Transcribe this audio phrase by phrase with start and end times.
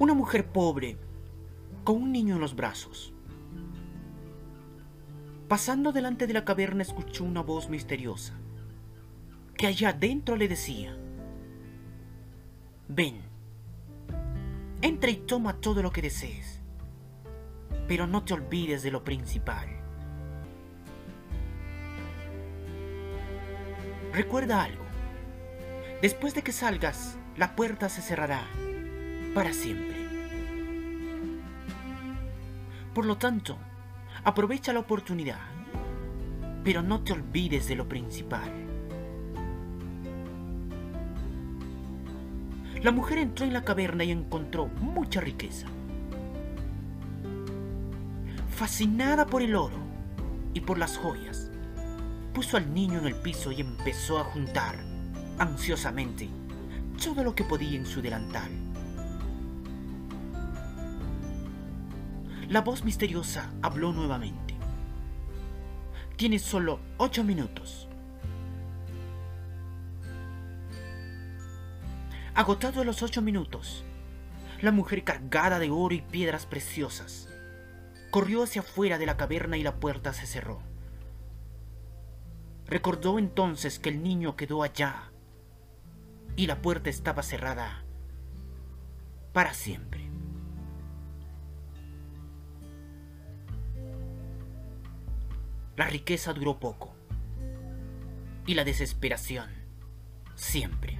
[0.00, 0.96] Una mujer pobre,
[1.84, 3.12] con un niño en los brazos.
[5.46, 8.32] Pasando delante de la caverna escuchó una voz misteriosa,
[9.58, 10.96] que allá adentro le decía,
[12.88, 13.20] ven,
[14.80, 16.62] entra y toma todo lo que desees,
[17.86, 19.68] pero no te olvides de lo principal.
[24.14, 24.84] Recuerda algo,
[26.00, 28.46] después de que salgas, la puerta se cerrará
[29.34, 29.96] para siempre.
[32.94, 33.56] Por lo tanto,
[34.24, 35.40] aprovecha la oportunidad,
[36.64, 38.50] pero no te olvides de lo principal.
[42.82, 45.66] La mujer entró en la caverna y encontró mucha riqueza.
[48.48, 49.76] Fascinada por el oro
[50.54, 51.50] y por las joyas,
[52.32, 54.76] puso al niño en el piso y empezó a juntar,
[55.38, 56.28] ansiosamente,
[57.02, 58.69] todo lo que podía en su delantal.
[62.50, 64.56] La voz misteriosa habló nuevamente.
[66.16, 67.86] Tienes solo ocho minutos.
[72.34, 73.84] Agotado los ocho minutos,
[74.62, 77.28] la mujer cargada de oro y piedras preciosas
[78.10, 80.60] corrió hacia afuera de la caverna y la puerta se cerró.
[82.66, 85.12] Recordó entonces que el niño quedó allá
[86.34, 87.84] y la puerta estaba cerrada
[89.32, 90.09] para siempre.
[95.80, 96.94] La riqueza duró poco.
[98.44, 99.48] Y la desesperación
[100.34, 100.98] siempre.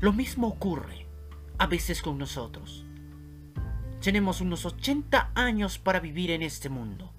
[0.00, 1.06] Lo mismo ocurre
[1.58, 2.86] a veces con nosotros.
[4.00, 7.12] Tenemos unos 80 años para vivir en este mundo.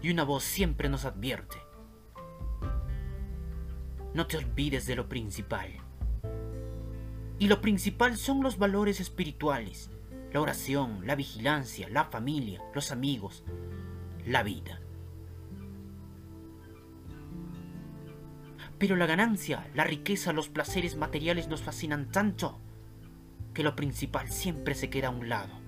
[0.00, 1.58] Y una voz siempre nos advierte.
[4.14, 5.68] No te olvides de lo principal.
[7.38, 9.90] Y lo principal son los valores espirituales
[10.32, 13.44] la oración, la vigilancia, la familia, los amigos,
[14.26, 14.80] la vida.
[18.78, 22.60] Pero la ganancia, la riqueza, los placeres materiales nos fascinan tanto
[23.52, 25.58] que lo principal siempre se queda a un lado.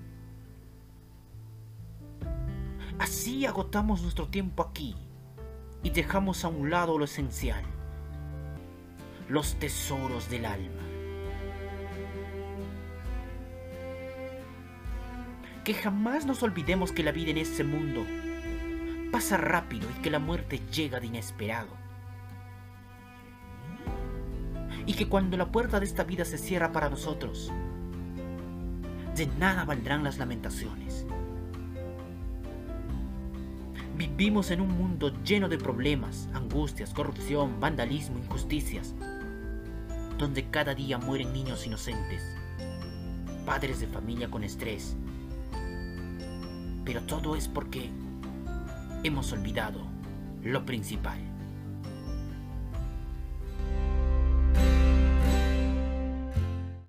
[2.99, 4.95] Así agotamos nuestro tiempo aquí
[5.83, 7.63] y dejamos a un lado lo esencial,
[9.27, 10.90] los tesoros del alma.
[15.63, 18.05] Que jamás nos olvidemos que la vida en este mundo
[19.11, 21.69] pasa rápido y que la muerte llega de inesperado.
[24.87, 27.51] Y que cuando la puerta de esta vida se cierra para nosotros,
[29.15, 31.05] de nada valdrán las lamentaciones.
[33.95, 38.95] Vivimos en un mundo lleno de problemas, angustias, corrupción, vandalismo, injusticias,
[40.17, 42.23] donde cada día mueren niños inocentes,
[43.45, 44.95] padres de familia con estrés,
[46.85, 47.89] pero todo es porque
[49.03, 49.81] hemos olvidado
[50.43, 51.19] lo principal.